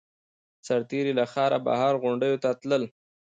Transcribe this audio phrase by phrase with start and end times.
[0.67, 2.83] سرتېري له ښاره بهر غونډیو ته تلل